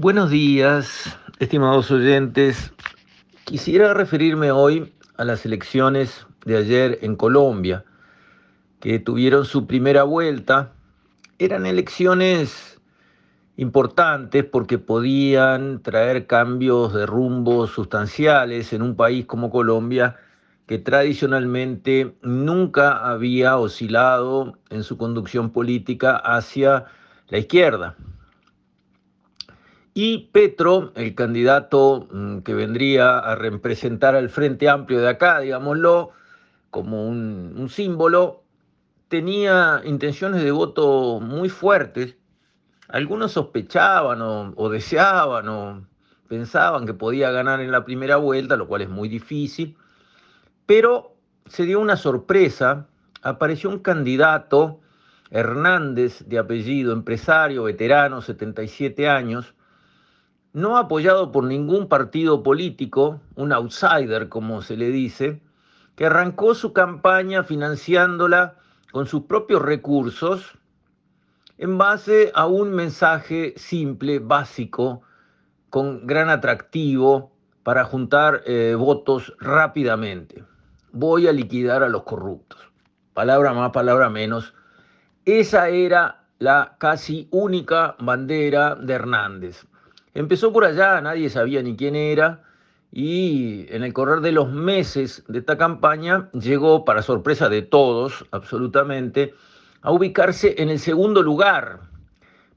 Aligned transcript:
Buenos 0.00 0.30
días, 0.30 1.18
estimados 1.40 1.90
oyentes. 1.90 2.72
Quisiera 3.42 3.94
referirme 3.94 4.52
hoy 4.52 4.94
a 5.16 5.24
las 5.24 5.44
elecciones 5.44 6.24
de 6.46 6.56
ayer 6.56 7.00
en 7.02 7.16
Colombia, 7.16 7.84
que 8.78 9.00
tuvieron 9.00 9.44
su 9.44 9.66
primera 9.66 10.04
vuelta. 10.04 10.70
Eran 11.40 11.66
elecciones 11.66 12.80
importantes 13.56 14.44
porque 14.44 14.78
podían 14.78 15.82
traer 15.82 16.28
cambios 16.28 16.94
de 16.94 17.04
rumbo 17.04 17.66
sustanciales 17.66 18.72
en 18.72 18.82
un 18.82 18.94
país 18.94 19.26
como 19.26 19.50
Colombia, 19.50 20.14
que 20.68 20.78
tradicionalmente 20.78 22.14
nunca 22.22 23.04
había 23.04 23.56
oscilado 23.56 24.60
en 24.70 24.84
su 24.84 24.96
conducción 24.96 25.50
política 25.50 26.14
hacia 26.18 26.84
la 27.30 27.38
izquierda. 27.38 27.96
Y 30.00 30.28
Petro, 30.30 30.92
el 30.94 31.16
candidato 31.16 32.06
mm, 32.12 32.42
que 32.42 32.54
vendría 32.54 33.18
a 33.18 33.34
representar 33.34 34.14
al 34.14 34.30
Frente 34.30 34.68
Amplio 34.68 35.00
de 35.00 35.08
acá, 35.08 35.40
digámoslo, 35.40 36.12
como 36.70 37.08
un, 37.08 37.68
símbolo, 37.68 38.44
tenía 39.08 39.82
intenciones 39.84 40.44
de 40.44 40.52
voto 40.52 41.18
muy 41.18 41.48
fuertes. 41.48 42.14
Algunos 42.86 43.32
sospechaban 43.32 44.22
o, 44.22 44.52
o 44.54 44.68
deseaban 44.68 45.48
o 45.48 45.84
pensaban 46.28 46.86
que 46.86 46.94
podía 46.94 47.32
ganar 47.32 47.60
en 47.60 47.72
la 47.72 47.84
primera 47.84 48.18
vuelta, 48.18 48.54
lo 48.56 48.68
cual 48.68 48.82
es 48.82 48.88
muy 48.88 49.08
difícil, 49.08 49.76
pero 50.64 51.16
se 51.46 51.64
dio 51.64 51.80
una 51.80 51.96
sorpresa, 51.96 52.86
apareció 53.22 53.68
un 53.68 53.80
candidato, 53.80 54.78
Hernández 55.32 56.24
de 56.28 56.38
apellido, 56.38 56.92
empresario, 56.92 57.64
veterano, 57.64 58.22
77 58.22 59.08
años, 59.08 59.56
no 60.52 60.76
apoyado 60.76 61.32
por 61.32 61.44
ningún 61.44 61.88
partido 61.88 62.42
político, 62.42 63.20
un 63.36 63.52
outsider 63.52 64.28
como 64.28 64.62
se 64.62 64.76
le 64.76 64.88
dice, 64.88 65.40
que 65.94 66.06
arrancó 66.06 66.54
su 66.54 66.72
campaña 66.72 67.42
financiándola 67.42 68.54
con 68.92 69.06
sus 69.06 69.22
propios 69.24 69.62
recursos 69.62 70.58
en 71.58 71.76
base 71.76 72.30
a 72.34 72.46
un 72.46 72.72
mensaje 72.72 73.52
simple, 73.56 74.20
básico, 74.20 75.02
con 75.70 76.06
gran 76.06 76.30
atractivo 76.30 77.32
para 77.62 77.84
juntar 77.84 78.42
eh, 78.46 78.74
votos 78.78 79.34
rápidamente. 79.40 80.44
Voy 80.92 81.26
a 81.26 81.32
liquidar 81.32 81.82
a 81.82 81.88
los 81.88 82.04
corruptos. 82.04 82.58
Palabra 83.12 83.52
más, 83.52 83.72
palabra 83.72 84.08
menos. 84.08 84.54
Esa 85.24 85.68
era 85.68 86.24
la 86.38 86.76
casi 86.78 87.28
única 87.30 87.96
bandera 87.98 88.76
de 88.76 88.94
Hernández. 88.94 89.66
Empezó 90.18 90.52
por 90.52 90.64
allá, 90.64 91.00
nadie 91.00 91.30
sabía 91.30 91.62
ni 91.62 91.76
quién 91.76 91.94
era, 91.94 92.42
y 92.90 93.66
en 93.72 93.84
el 93.84 93.92
correr 93.92 94.20
de 94.20 94.32
los 94.32 94.50
meses 94.50 95.22
de 95.28 95.38
esta 95.38 95.56
campaña 95.56 96.28
llegó, 96.32 96.84
para 96.84 97.02
sorpresa 97.02 97.48
de 97.48 97.62
todos, 97.62 98.26
absolutamente, 98.32 99.32
a 99.80 99.92
ubicarse 99.92 100.56
en 100.58 100.70
el 100.70 100.80
segundo 100.80 101.22
lugar, 101.22 101.82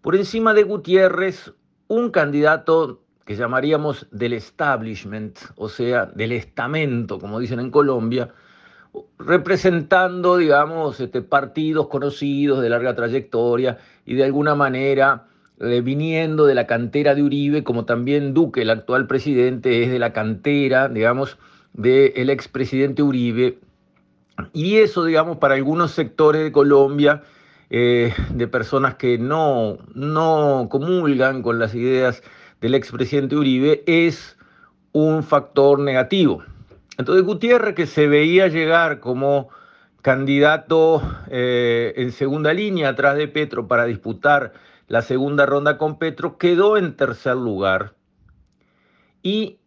por 0.01 0.15
encima 0.15 0.55
de 0.55 0.63
Gutiérrez, 0.63 1.53
un 1.87 2.09
candidato 2.09 3.03
que 3.25 3.35
llamaríamos 3.35 4.07
del 4.09 4.33
establishment, 4.33 5.37
o 5.55 5.69
sea, 5.69 6.07
del 6.07 6.31
estamento, 6.31 7.19
como 7.19 7.39
dicen 7.39 7.59
en 7.59 7.69
Colombia, 7.69 8.33
representando, 9.19 10.37
digamos, 10.37 10.99
este, 10.99 11.21
partidos 11.21 11.89
conocidos 11.89 12.63
de 12.63 12.69
larga 12.69 12.95
trayectoria 12.95 13.77
y 14.03 14.15
de 14.15 14.23
alguna 14.23 14.55
manera 14.55 15.27
eh, 15.61 15.81
viniendo 15.81 16.45
de 16.45 16.55
la 16.55 16.65
cantera 16.65 17.13
de 17.13 17.21
Uribe, 17.21 17.63
como 17.63 17.85
también 17.85 18.33
Duque, 18.33 18.63
el 18.63 18.71
actual 18.71 19.05
presidente, 19.05 19.83
es 19.83 19.91
de 19.91 19.99
la 19.99 20.11
cantera, 20.11 20.89
digamos, 20.89 21.37
del 21.73 22.29
expresidente 22.29 23.03
Uribe. 23.03 23.59
Y 24.53 24.77
eso, 24.77 25.05
digamos, 25.05 25.37
para 25.37 25.53
algunos 25.53 25.91
sectores 25.91 26.43
de 26.43 26.51
Colombia, 26.51 27.21
eh, 27.69 28.11
de 28.31 28.47
personas 28.47 28.95
que 28.95 29.17
no, 29.17 29.77
no 29.93 30.67
comulgan 30.69 31.43
con 31.43 31.59
las 31.59 31.75
ideas 31.75 32.23
del 32.59 32.73
expresidente 32.73 33.35
Uribe, 33.35 33.83
es 33.85 34.37
un 34.93 35.23
factor 35.23 35.79
negativo. 35.79 36.43
Entonces 36.97 37.23
Gutiérrez, 37.23 37.75
que 37.75 37.85
se 37.85 38.07
veía 38.07 38.47
llegar 38.47 38.99
como 38.99 39.49
candidato 40.01 41.01
eh, 41.29 41.93
en 41.97 42.11
segunda 42.11 42.53
línea 42.53 42.89
atrás 42.89 43.15
de 43.15 43.27
Petro 43.27 43.67
para 43.67 43.85
disputar 43.85 44.53
la 44.91 45.01
segunda 45.01 45.45
ronda 45.45 45.77
con 45.77 45.97
Petro, 45.97 46.37
quedó 46.37 46.75
en 46.75 46.97
tercer 46.97 47.37
lugar. 47.37 47.95
Y 49.23 49.61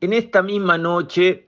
en 0.00 0.14
esta 0.14 0.40
misma 0.40 0.78
noche 0.78 1.44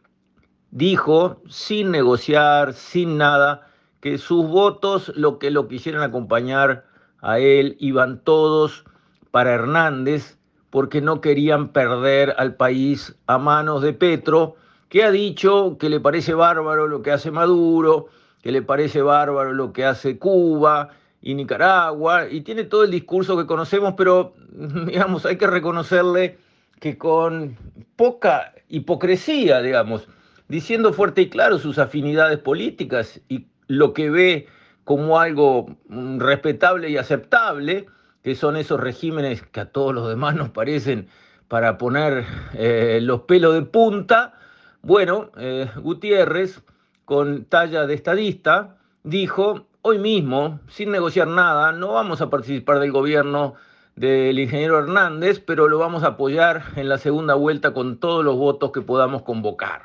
dijo, 0.71 1.41
sin 1.49 1.91
negociar, 1.91 2.75
sin 2.75 3.17
nada, 3.17 3.71
que 4.03 4.19
sus 4.19 4.47
votos, 4.47 5.11
lo 5.17 5.39
que 5.39 5.51
lo 5.51 5.67
quisieran 5.67 6.03
acompañar 6.03 6.85
a 7.23 7.39
él, 7.39 7.75
iban 7.81 8.23
todos 8.23 8.85
para 9.31 9.55
Hernández, 9.55 10.39
porque 10.69 11.01
no 11.01 11.23
querían 11.23 11.73
perder 11.73 12.35
al 12.37 12.55
país 12.57 13.17
a 13.27 13.39
manos 13.39 13.81
de 13.81 13.95
Petro, 13.95 14.57
que 14.91 15.05
ha 15.05 15.11
dicho 15.11 15.79
que 15.81 15.89
le 15.89 16.01
parece 16.01 16.35
bárbaro 16.35 16.87
lo 16.87 17.01
que 17.01 17.13
hace 17.13 17.31
Maduro, 17.31 18.09
que 18.43 18.53
le 18.53 18.61
parece 18.61 19.01
bárbaro 19.01 19.55
lo 19.55 19.73
que 19.73 19.87
hace 19.87 20.19
Cuba, 20.19 20.91
y 21.23 21.35
Nicaragua, 21.35 22.29
y 22.31 22.43
tiene 22.43 22.65
todo 22.65 22.85
el 22.85 22.91
discurso 22.91 23.37
que 23.37 23.47
conocemos, 23.47 23.95
pero 23.97 24.35
digamos, 24.87 25.27
hay 25.27 25.37
que 25.37 25.47
reconocerle 25.47 26.39
que 26.81 26.99
con 26.99 27.57
poca 27.97 28.53
hipocresía, 28.69 29.61
digamos, 29.63 30.09
diciendo 30.49 30.93
fuerte 30.93 31.23
y 31.23 31.29
claro 31.29 31.59
sus 31.59 31.79
afinidades 31.79 32.39
políticas 32.39 33.21
y 33.29 33.47
lo 33.69 33.93
que 33.93 34.11
ve 34.11 34.47
como 34.85 35.19
algo 35.19 35.67
mm, 35.89 36.21
respetable 36.21 36.91
y 36.91 36.97
aceptable, 36.97 37.87
que 38.23 38.35
son 38.35 38.57
esos 38.57 38.79
regímenes 38.79 39.43
que 39.43 39.61
a 39.61 39.71
todos 39.71 39.95
los 39.95 40.09
demás 40.09 40.35
nos 40.37 40.51
parecen 40.51 41.09
para 41.49 41.79
poner 41.79 42.25
eh, 42.55 42.99
los 43.03 43.23
pelos 43.23 43.55
de 43.55 43.63
punta, 43.63 44.35
bueno, 44.83 45.31
eh, 45.37 45.69
Gutiérrez, 45.77 46.63
con 47.05 47.45
talla 47.45 47.87
de 47.87 47.95
estadista, 47.95 48.77
dijo 49.03 49.67
hoy 49.87 49.99
mismo, 49.99 50.59
sin 50.67 50.91
negociar 50.91 51.29
nada, 51.29 51.71
no 51.71 51.93
vamos 51.93 52.21
a 52.21 52.29
participar 52.29 52.81
del 52.81 52.91
gobierno 52.91 53.55
del 53.95 54.37
ingeniero 54.37 54.81
Hernández, 54.81 55.39
pero 55.39 55.69
lo 55.69 55.79
vamos 55.79 56.03
a 56.03 56.09
apoyar 56.09 56.65
en 56.75 56.89
la 56.89 56.99
segunda 56.99 57.35
vuelta 57.35 57.73
con 57.73 57.99
todos 57.99 58.25
los 58.25 58.35
votos 58.35 58.73
que 58.73 58.81
podamos 58.81 59.23
convocar. 59.23 59.83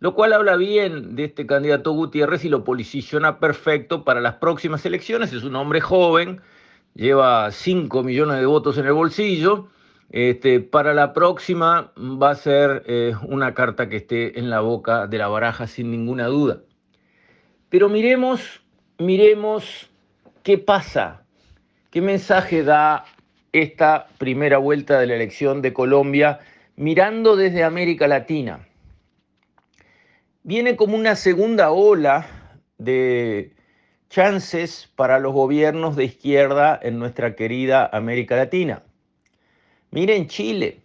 Lo 0.00 0.14
cual 0.14 0.34
habla 0.34 0.56
bien 0.56 1.16
de 1.16 1.24
este 1.24 1.46
candidato 1.46 1.92
Gutiérrez 1.92 2.44
y 2.44 2.50
lo 2.50 2.62
posiciona 2.62 3.40
perfecto 3.40 4.04
para 4.04 4.20
las 4.20 4.34
próximas 4.34 4.84
elecciones. 4.84 5.32
Es 5.32 5.44
un 5.44 5.56
hombre 5.56 5.80
joven, 5.80 6.42
lleva 6.94 7.50
5 7.50 8.02
millones 8.02 8.36
de 8.36 8.44
votos 8.44 8.76
en 8.76 8.84
el 8.84 8.92
bolsillo. 8.92 9.68
Este, 10.10 10.60
para 10.60 10.92
la 10.92 11.14
próxima 11.14 11.90
va 11.96 12.32
a 12.32 12.34
ser 12.34 12.82
eh, 12.86 13.14
una 13.26 13.54
carta 13.54 13.88
que 13.88 13.96
esté 13.96 14.38
en 14.38 14.50
la 14.50 14.60
boca 14.60 15.06
de 15.06 15.16
la 15.16 15.28
baraja 15.28 15.66
sin 15.66 15.90
ninguna 15.90 16.26
duda. 16.26 16.60
Pero 17.70 17.88
miremos 17.88 18.59
miremos 19.00 19.90
qué 20.42 20.58
pasa, 20.58 21.24
qué 21.90 22.02
mensaje 22.02 22.62
da 22.62 23.06
esta 23.52 24.08
primera 24.18 24.58
vuelta 24.58 25.00
de 25.00 25.06
la 25.06 25.14
elección 25.14 25.62
de 25.62 25.72
Colombia 25.72 26.40
mirando 26.76 27.34
desde 27.34 27.64
América 27.64 28.06
Latina. 28.06 28.66
Viene 30.42 30.76
como 30.76 30.96
una 30.96 31.16
segunda 31.16 31.70
ola 31.70 32.26
de 32.76 33.52
chances 34.10 34.90
para 34.96 35.18
los 35.18 35.32
gobiernos 35.32 35.96
de 35.96 36.04
izquierda 36.04 36.78
en 36.82 36.98
nuestra 36.98 37.34
querida 37.34 37.88
América 37.92 38.36
Latina. 38.36 38.82
Miren 39.90 40.26
Chile. 40.28 40.80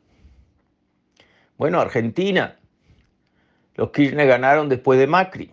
Bueno, 1.58 1.82
Argentina. 1.82 2.56
Los 3.76 3.92
Kirchner 3.92 4.28
ganaron 4.28 4.70
después 4.70 4.98
de 5.00 5.08
Macri. 5.08 5.52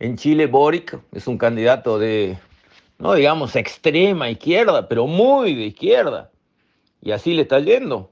En 0.00 0.16
Chile, 0.16 0.46
Boric 0.46 0.98
es 1.12 1.26
un 1.26 1.36
candidato 1.36 1.98
de, 1.98 2.38
no 2.98 3.12
digamos 3.12 3.54
extrema 3.54 4.30
izquierda, 4.30 4.88
pero 4.88 5.06
muy 5.06 5.54
de 5.54 5.66
izquierda. 5.66 6.30
Y 7.02 7.10
así 7.10 7.34
le 7.34 7.42
está 7.42 7.60
yendo. 7.60 8.10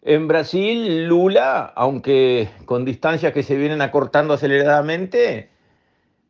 En 0.00 0.28
Brasil, 0.28 1.08
Lula, 1.08 1.72
aunque 1.76 2.48
con 2.64 2.86
distancias 2.86 3.34
que 3.34 3.42
se 3.42 3.54
vienen 3.54 3.82
acortando 3.82 4.32
aceleradamente, 4.32 5.50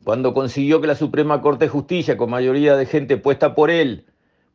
cuando 0.02 0.34
consiguió 0.34 0.81
que 0.81 0.88
la 0.88 0.96
Suprema 0.96 1.40
Corte 1.40 1.67
de 1.67 1.69
Justicia, 1.69 2.17
con 2.17 2.28
mayoría 2.28 2.75
de 2.75 2.87
gente 2.87 3.19
puesta 3.19 3.55
por 3.55 3.70
él, 3.70 4.06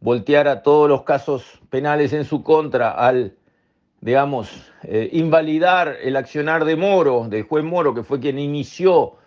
volteara 0.01 0.63
todos 0.63 0.89
los 0.89 1.03
casos 1.03 1.45
penales 1.69 2.11
en 2.11 2.25
su 2.25 2.43
contra 2.43 2.91
al, 2.91 3.37
digamos, 4.01 4.49
eh, 4.83 5.09
invalidar 5.13 5.95
el 6.03 6.17
accionar 6.17 6.65
de 6.65 6.75
Moro, 6.75 7.27
del 7.29 7.43
juez 7.43 7.63
Moro, 7.63 7.93
que 7.93 8.03
fue 8.03 8.19
quien 8.19 8.37
inició 8.37 9.20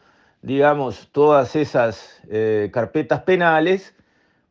digamos, 0.44 1.08
todas 1.11 1.56
esas 1.56 2.20
eh, 2.29 2.69
carpetas 2.70 3.23
penales, 3.23 3.94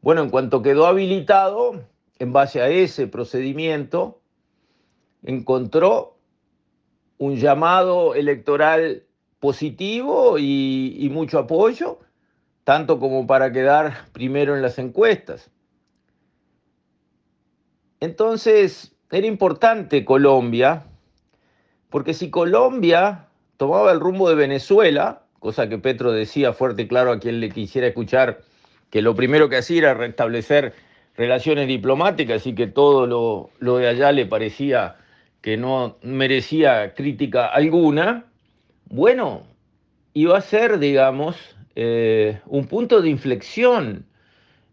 bueno, 0.02 0.24
en 0.24 0.32
cuanto 0.32 0.64
quedó 0.64 0.88
habilitado, 0.88 1.84
en 2.18 2.34
base 2.34 2.62
a 2.62 2.68
ese 2.68 3.06
procedimiento, 3.06 4.20
encontró 5.22 6.18
un 7.20 7.36
llamado 7.36 8.16
electoral 8.16 9.04
positivo 9.40 10.40
y, 10.40 10.96
y, 10.98 11.10
mucho 11.10 11.38
apoyo, 11.38 12.00
tanto 12.64 13.00
como 13.00 13.28
para 13.28 13.52
quedar 13.52 14.08
primero 14.14 14.56
en 14.56 14.64
las 14.64 14.80
encuestas. 14.80 15.52
Entonces, 18.00 18.96
era 19.12 19.28
importante 19.28 20.04
Colombia, 20.04 20.86
porque 21.92 22.16
si 22.16 22.32
Colombia 22.32 23.28
tomaba 23.58 23.92
el 23.92 24.00
rumbo 24.00 24.28
de 24.28 24.36
Venezuela, 24.36 25.23
cosa 25.44 25.68
que 25.68 25.78
Petro 25.78 26.14
decía 26.14 26.54
fuerte 26.54 26.84
y 26.84 26.88
claro 26.88 27.12
a 27.12 27.20
quien 27.20 27.42
le 27.42 27.50
quisiera 27.50 27.88
escuchar, 27.88 28.40
que 28.90 29.02
lo 29.02 29.14
primero 29.14 29.50
que 29.50 29.58
hacía 29.58 29.80
era 29.80 29.94
restablecer 29.94 30.74
relaciones 31.18 31.68
diplomáticas 31.68 32.48
y 32.48 32.56
que 32.56 32.68
todo 32.68 33.06
lo, 33.06 33.50
lo 33.60 33.78
de 33.78 33.90
allá 33.90 34.14
le 34.14 34.26
parecía 34.26 34.96
que 35.42 35.58
no 35.58 35.98
merecía 36.02 36.94
crítica 36.94 37.48
alguna, 37.48 38.24
bueno, 38.86 39.44
iba 40.14 40.38
a 40.38 40.42
ser, 40.42 40.80
digamos, 40.80 41.36
eh, 41.76 42.40
un 42.46 42.66
punto 42.68 43.02
de 43.02 43.10
inflexión 43.10 44.06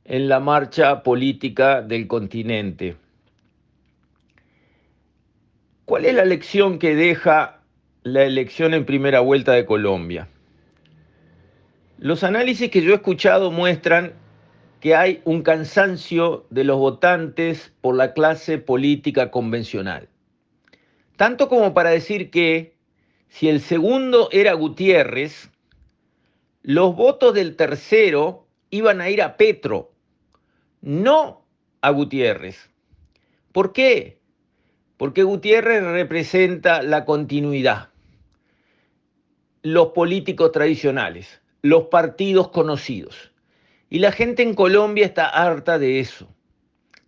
en 0.05 0.29
la 0.29 0.39
marcha 0.39 1.03
política 1.03 1.83
del 1.83 2.07
continente. 2.07 2.95
¿Cuál 5.85 6.05
es 6.05 6.15
la 6.15 6.25
lección 6.25 6.79
que 6.79 6.95
deja 6.95 7.59
la 8.05 8.23
elección 8.23 8.73
en 8.73 8.85
primera 8.85 9.19
vuelta 9.19 9.53
de 9.53 9.67
Colombia? 9.67 10.29
Los 12.01 12.25
análisis 12.25 12.71
que 12.71 12.81
yo 12.81 12.93
he 12.93 12.95
escuchado 12.95 13.51
muestran 13.51 14.15
que 14.81 14.95
hay 14.95 15.21
un 15.27 15.43
cansancio 15.43 16.47
de 16.49 16.65
los 16.65 16.79
votantes 16.79 17.75
por 17.83 17.95
la 17.95 18.15
clase 18.15 18.57
política 18.57 19.31
convencional. 19.31 20.09
Tanto 21.17 21.51
como 21.51 21.75
para 21.75 21.91
decir 21.91 22.31
que 22.31 22.75
si 23.29 23.51
el 23.51 23.61
segundo 23.61 24.31
era 24.33 24.55
Gutiérrez, 24.55 25.51
los 26.63 26.97
votos 26.97 27.35
del 27.35 27.55
tercero 27.55 28.47
iban 28.71 29.03
a 29.03 29.11
ir 29.11 29.21
a 29.21 29.37
Petro, 29.37 29.93
no 30.81 31.45
a 31.83 31.91
Gutiérrez. 31.91 32.71
¿Por 33.53 33.75
qué? 33.75 34.19
Porque 34.97 35.23
Gutiérrez 35.23 35.83
representa 35.83 36.81
la 36.81 37.05
continuidad, 37.05 37.91
los 39.61 39.89
políticos 39.89 40.51
tradicionales, 40.51 41.43
los 41.63 41.85
partidos 41.85 42.49
conocidos. 42.49 43.33
Y 43.89 43.99
la 43.99 44.13
gente 44.13 44.43
en 44.43 44.55
Colombia 44.55 45.07
está 45.07 45.29
harta 45.29 45.79
de 45.79 46.01
eso. 46.01 46.29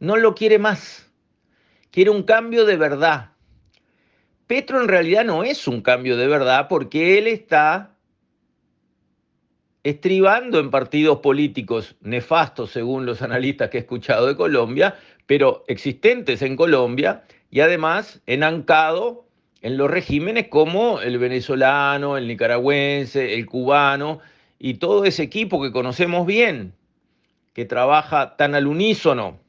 No 0.00 0.16
lo 0.16 0.34
quiere 0.34 0.58
más. 0.58 1.10
Quiere 1.90 2.10
un 2.10 2.24
cambio 2.24 2.64
de 2.64 2.76
verdad. 2.76 3.32
Petro 4.46 4.80
en 4.80 4.88
realidad 4.88 5.24
no 5.24 5.44
es 5.44 5.68
un 5.68 5.80
cambio 5.80 6.16
de 6.16 6.26
verdad 6.26 6.66
porque 6.68 7.18
él 7.18 7.26
está 7.26 7.96
estribando 9.84 10.60
en 10.60 10.70
partidos 10.70 11.18
políticos 11.18 11.96
nefastos, 12.00 12.70
según 12.70 13.06
los 13.06 13.22
analistas 13.22 13.70
que 13.70 13.78
he 13.78 13.80
escuchado 13.80 14.26
de 14.26 14.36
Colombia, 14.36 14.96
pero 15.26 15.64
existentes 15.66 16.42
en 16.42 16.56
Colombia, 16.56 17.24
y 17.50 17.60
además 17.60 18.20
enancado 18.26 19.26
en 19.60 19.76
los 19.76 19.90
regímenes 19.90 20.48
como 20.48 21.00
el 21.00 21.18
venezolano, 21.18 22.16
el 22.16 22.28
nicaragüense, 22.28 23.34
el 23.34 23.46
cubano 23.46 24.20
y 24.64 24.74
todo 24.74 25.04
ese 25.04 25.24
equipo 25.24 25.60
que 25.60 25.72
conocemos 25.72 26.24
bien, 26.24 26.72
que 27.52 27.64
trabaja 27.64 28.36
tan 28.36 28.54
al 28.54 28.68
unísono. 28.68 29.40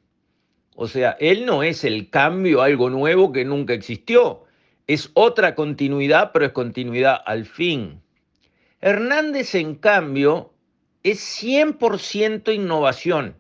O 0.76 0.88
sea, 0.88 1.12
él 1.20 1.46
no 1.46 1.62
es 1.62 1.84
el 1.84 2.10
cambio, 2.10 2.64
algo 2.64 2.90
nuevo 2.90 3.32
que 3.32 3.46
nunca 3.46 3.74
existió. 3.76 4.46
Es 4.88 5.12
otra 5.14 5.54
continuidad, 5.54 6.32
pero 6.34 6.48
es 6.48 6.52
continuidad 6.52 7.22
al 7.28 7.46
fin. 7.46 8.02
Hernández, 8.82 9.54
en 9.54 9.76
cambio, 9.76 10.52
es 11.04 11.20
100% 11.44 12.52
innovación. 12.52 13.36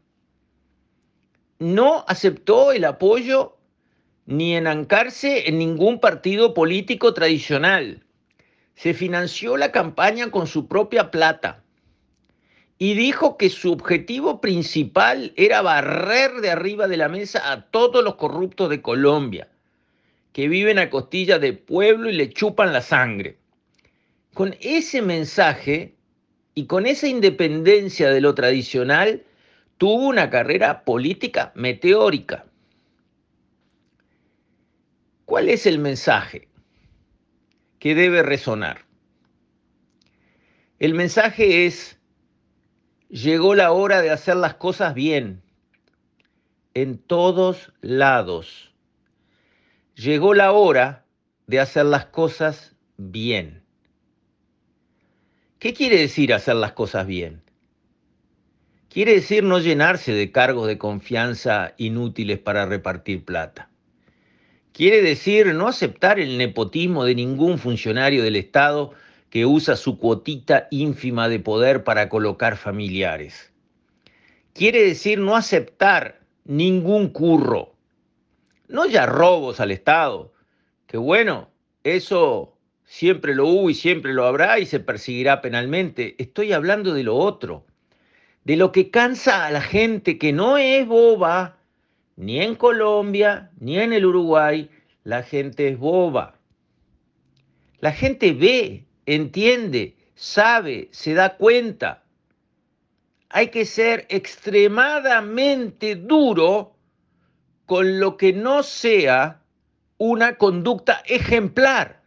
No 1.58 2.06
aceptó 2.08 2.72
el 2.72 2.86
apoyo 2.86 3.58
ni 4.28 4.56
enancarse 4.56 5.50
en 5.50 5.58
ningún 5.58 6.00
partido 6.00 6.54
político 6.54 7.16
tradicional. 7.16 8.06
Se 8.75 8.94
financió 8.94 9.58
la 9.58 9.72
campaña 9.72 10.30
con 10.30 10.46
su 10.46 10.68
propia 10.68 11.10
plata 11.10 11.62
y 12.78 12.96
dijo 12.96 13.38
que 13.38 13.50
su 13.50 13.72
objetivo 13.72 14.42
principal 14.42 15.34
era 15.36 15.62
barrer 15.62 16.42
de 16.42 16.50
arriba 16.50 16.88
de 16.88 16.98
la 16.98 17.10
mesa 17.10 17.52
a 17.52 17.62
todos 17.70 18.04
los 18.04 18.16
corruptos 18.16 18.70
de 18.70 18.81
Colombia, 18.81 19.48
que 20.31 20.48
viven 20.48 20.80
a 20.80 20.90
costilla 20.90 21.40
de 21.40 21.54
pueblo 21.54 22.10
y 22.10 22.14
le 22.14 22.30
chupan 22.30 22.74
la 22.74 22.81
sangre. 22.81 23.38
Con 24.34 24.56
ese 24.62 25.02
mensaje 25.02 25.94
y 26.56 26.66
con 26.66 26.86
esa 26.86 27.08
independencia 27.08 28.10
de 28.10 28.22
lo 28.22 28.34
tradicional, 28.34 29.24
tuvo 29.78 30.08
una 30.08 30.30
carrera 30.30 30.84
política 30.84 31.52
meteórica. 31.56 32.46
¿Cuál 35.25 35.50
es 35.50 35.66
el 35.66 35.80
mensaje 35.80 36.48
que 37.80 37.96
debe 37.96 38.24
resonar? 38.24 38.86
El 40.80 40.94
mensaje 40.94 41.66
es, 41.66 41.98
llegó 43.13 43.54
la 43.54 43.71
hora 43.71 44.01
de 44.01 44.10
hacer 44.10 44.38
las 44.38 44.56
cosas 44.56 44.95
bien, 44.95 45.44
en 46.74 46.98
todos 46.98 47.71
lados. 47.81 48.74
Llegó 49.95 50.33
la 50.33 50.51
hora 50.51 51.06
de 51.45 51.60
hacer 51.60 51.86
las 51.86 52.07
cosas 52.07 52.75
bien. 52.98 53.62
¿Qué 55.60 55.75
quiere 55.75 56.00
decir 56.00 56.33
hacer 56.33 56.56
las 56.56 56.71
cosas 56.71 57.06
bien? 57.06 57.44
Quiere 58.89 59.13
decir 59.13 59.44
no 59.44 59.60
llenarse 59.60 60.13
de 60.13 60.31
cargos 60.31 60.68
de 60.68 60.80
confianza 60.80 61.75
inútiles 61.77 62.39
para 62.39 62.65
repartir 62.65 63.24
plata. 63.24 63.69
Quiere 64.71 65.04
decir 65.04 65.54
no 65.54 65.68
aceptar 65.68 66.19
el 66.19 66.39
nepotismo 66.39 67.06
de 67.06 67.13
ningún 67.13 67.60
funcionario 67.60 68.24
del 68.24 68.38
Estado 68.38 68.92
que 69.33 69.47
usa 69.47 69.75
su 69.75 69.97
cuotita 69.97 70.68
ínfima 70.69 71.27
de 71.27 71.39
poder 71.39 71.83
para 71.83 72.07
colocar 72.07 72.56
familiares. 72.56 73.51
Quiere 74.53 74.83
decir 74.83 75.18
no 75.18 75.35
aceptar 75.35 76.19
ningún 76.45 77.09
curro. 77.09 77.74
No 78.67 78.86
ya 78.86 79.08
robos 79.08 79.60
al 79.60 79.72
Estado, 79.72 80.31
que 80.86 80.98
bueno, 80.98 81.50
eso 81.84 82.55
siempre 82.86 83.34
lo 83.34 83.48
hubo 83.48 83.72
y 83.72 83.74
siempre 83.74 84.13
lo 84.13 84.27
habrá 84.27 84.60
y 84.60 84.67
se 84.67 84.79
perseguirá 84.79 85.41
penalmente. 85.41 86.13
Estoy 86.19 86.53
hablando 86.53 86.93
de 86.93 87.01
lo 87.01 87.15
otro, 87.15 87.65
de 88.43 88.55
lo 88.55 88.72
que 88.72 88.91
cansa 88.91 89.48
a 89.48 89.51
la 89.51 89.62
gente 89.62 90.19
que 90.19 90.31
no 90.31 90.60
es 90.60 90.86
boba, 90.86 91.58
ni 92.17 92.39
en 92.39 92.53
Colombia, 92.53 93.50
ni 93.60 93.79
en 93.79 93.93
el 93.93 94.05
Uruguay, 94.05 94.69
la 95.03 95.24
gente 95.24 95.69
es 95.69 95.79
boba. 95.79 96.36
La 97.79 97.93
gente 97.93 98.31
ve, 98.34 98.86
entiende, 99.05 99.95
sabe, 100.15 100.89
se 100.91 101.13
da 101.13 101.38
cuenta. 101.38 102.03
Hay 103.29 103.50
que 103.50 103.65
ser 103.65 104.05
extremadamente 104.10 105.95
duro 105.95 106.75
con 107.65 108.00
lo 108.00 108.17
que 108.17 108.33
no 108.33 108.63
sea 108.63 109.41
una 109.98 110.38
conducta 110.38 111.01
ejemplar 111.05 112.03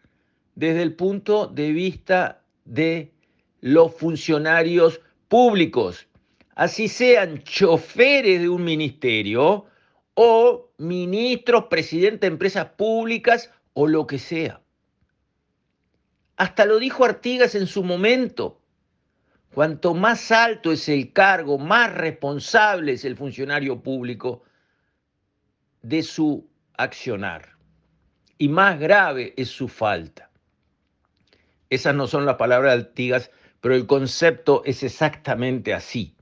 desde 0.55 0.83
el 0.83 0.95
punto 0.95 1.47
de 1.47 1.73
vista 1.73 2.43
de 2.65 3.13
los 3.61 3.95
funcionarios 3.95 5.01
públicos. 5.29 6.07
Así 6.55 6.89
sean 6.89 7.43
choferes 7.43 8.41
de 8.41 8.49
un 8.49 8.65
ministerio, 8.65 9.67
o 10.17 10.71
ministros, 10.79 11.65
presidente 11.65 12.27
de 12.27 12.33
empresas 12.33 12.71
públicas 12.71 13.51
o 13.75 13.87
lo 13.87 14.07
que 14.07 14.19
sea. 14.19 14.61
Hasta 16.37 16.65
lo 16.65 16.79
dijo 16.79 17.05
Artigas 17.05 17.55
en 17.55 17.67
su 17.67 17.83
momento. 17.83 18.61
Cuanto 19.55 19.95
más 19.95 20.31
alto 20.33 20.71
es 20.71 20.89
el 20.89 21.13
cargo, 21.13 21.59
más 21.59 21.93
responsable 21.95 22.93
es 22.93 23.05
el 23.07 23.17
funcionario 23.17 23.81
público 23.81 24.43
de 25.81 26.03
su 26.03 26.47
accionar 26.77 27.57
y 28.37 28.49
más 28.49 28.79
grave 28.79 29.33
es 29.37 29.49
su 29.49 29.69
falta. 29.69 30.31
Esas 31.71 31.95
no 31.95 32.07
son 32.07 32.27
las 32.27 32.37
palabras 32.37 32.75
de 32.75 32.81
Artigas, 32.81 33.31
pero 33.61 33.75
el 33.75 33.87
concepto 33.87 34.63
es 34.65 34.83
exactamente 34.83 35.73
así. 35.73 36.15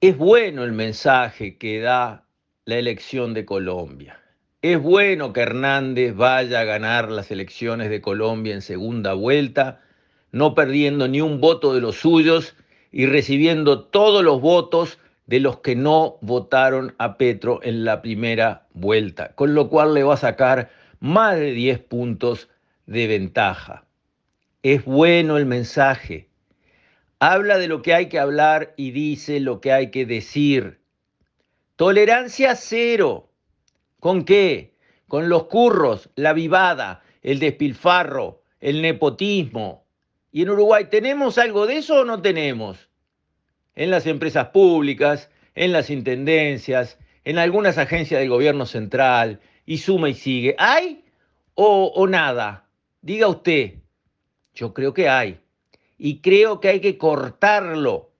Es 0.00 0.16
bueno 0.16 0.64
el 0.64 0.72
mensaje 0.72 1.58
que 1.58 1.80
da 1.80 2.26
la 2.64 2.76
elección 2.76 3.34
de 3.34 3.44
Colombia. 3.44 4.20
Es 4.62 4.78
bueno 4.82 5.32
que 5.32 5.40
Hernández 5.40 6.14
vaya 6.14 6.60
a 6.60 6.64
ganar 6.64 7.10
las 7.10 7.30
elecciones 7.30 7.88
de 7.88 8.02
Colombia 8.02 8.52
en 8.52 8.60
segunda 8.60 9.14
vuelta, 9.14 9.80
no 10.32 10.54
perdiendo 10.54 11.08
ni 11.08 11.22
un 11.22 11.40
voto 11.40 11.72
de 11.72 11.80
los 11.80 11.96
suyos 11.96 12.54
y 12.92 13.06
recibiendo 13.06 13.84
todos 13.84 14.22
los 14.22 14.42
votos 14.42 14.98
de 15.24 15.40
los 15.40 15.60
que 15.60 15.76
no 15.76 16.18
votaron 16.20 16.94
a 16.98 17.16
Petro 17.16 17.60
en 17.62 17.86
la 17.86 18.02
primera 18.02 18.66
vuelta, 18.74 19.34
con 19.34 19.54
lo 19.54 19.70
cual 19.70 19.94
le 19.94 20.02
va 20.02 20.14
a 20.14 20.18
sacar 20.18 20.70
más 20.98 21.36
de 21.36 21.52
10 21.52 21.78
puntos 21.78 22.50
de 22.84 23.06
ventaja. 23.06 23.86
Es 24.62 24.84
bueno 24.84 25.38
el 25.38 25.46
mensaje. 25.46 26.28
Habla 27.18 27.56
de 27.56 27.66
lo 27.66 27.80
que 27.80 27.94
hay 27.94 28.10
que 28.10 28.18
hablar 28.18 28.74
y 28.76 28.90
dice 28.90 29.40
lo 29.40 29.62
que 29.62 29.72
hay 29.72 29.90
que 29.90 30.04
decir. 30.04 30.80
Tolerancia 31.76 32.54
cero. 32.56 33.29
¿Con 34.00 34.24
qué? 34.24 34.74
Con 35.08 35.28
los 35.28 35.44
curros, 35.44 36.08
la 36.14 36.32
vivada, 36.32 37.02
el 37.22 37.38
despilfarro, 37.38 38.42
el 38.60 38.80
nepotismo. 38.80 39.84
¿Y 40.32 40.42
en 40.42 40.50
Uruguay 40.50 40.86
tenemos 40.90 41.36
algo 41.36 41.66
de 41.66 41.76
eso 41.76 42.00
o 42.00 42.04
no 42.04 42.22
tenemos? 42.22 42.88
En 43.74 43.90
las 43.90 44.06
empresas 44.06 44.48
públicas, 44.48 45.30
en 45.54 45.72
las 45.72 45.90
intendencias, 45.90 46.98
en 47.24 47.38
algunas 47.38 47.76
agencias 47.76 48.20
del 48.20 48.30
gobierno 48.30 48.64
central, 48.64 49.40
y 49.66 49.78
suma 49.78 50.08
y 50.08 50.14
sigue. 50.14 50.56
¿Hay 50.58 51.04
o, 51.54 51.92
o 51.94 52.06
nada? 52.06 52.68
Diga 53.02 53.28
usted. 53.28 53.74
Yo 54.54 54.72
creo 54.72 54.94
que 54.94 55.08
hay. 55.08 55.40
Y 55.98 56.20
creo 56.20 56.60
que 56.60 56.68
hay 56.68 56.80
que 56.80 56.96
cortarlo 56.96 58.10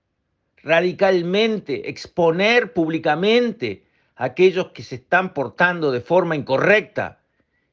radicalmente, 0.57 1.89
exponer 1.89 2.73
públicamente 2.73 3.83
aquellos 4.21 4.67
que 4.71 4.83
se 4.83 4.95
están 4.95 5.33
portando 5.33 5.91
de 5.91 5.99
forma 5.99 6.35
incorrecta 6.35 7.21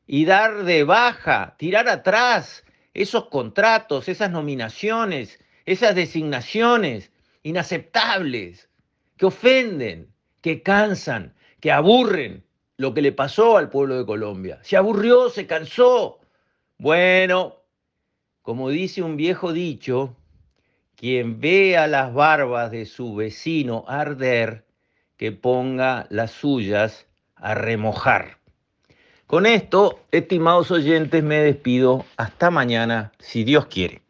y 0.07 0.25
dar 0.25 0.64
de 0.64 0.83
baja, 0.83 1.55
tirar 1.59 1.90
atrás 1.90 2.64
esos 2.95 3.28
contratos, 3.28 4.09
esas 4.09 4.31
nominaciones, 4.31 5.38
esas 5.67 5.95
designaciones 5.95 7.12
inaceptables, 7.43 8.71
que 9.19 9.26
ofenden, 9.26 10.11
que 10.40 10.62
cansan, 10.62 11.35
que 11.61 11.71
aburren 11.71 12.47
lo 12.78 12.95
que 12.95 13.02
le 13.02 13.12
pasó 13.12 13.59
al 13.59 13.69
pueblo 13.69 13.99
de 13.99 14.07
Colombia. 14.07 14.59
Se 14.62 14.78
aburrió, 14.78 15.28
se 15.28 15.47
cansó. 15.47 16.19
Bueno, 16.78 17.57
como 18.40 18.71
dice 18.71 19.02
un 19.02 19.19
viejo 19.19 19.52
dicho, 19.52 20.17
quien 20.97 21.40
vea 21.40 21.87
las 21.88 22.14
barbas 22.14 22.71
de 22.71 22.87
su 22.87 23.14
vecino 23.17 23.85
arder, 23.87 24.64
que 25.18 25.32
ponga 25.32 26.06
las 26.08 26.30
suyas 26.30 27.06
a 27.34 27.54
remojar. 27.54 28.38
Con 29.26 29.44
esto, 29.44 30.00
estimados 30.10 30.70
oyentes, 30.70 31.22
me 31.22 31.40
despido. 31.40 32.06
Hasta 32.16 32.50
mañana, 32.50 33.12
si 33.18 33.44
Dios 33.44 33.66
quiere. 33.66 34.00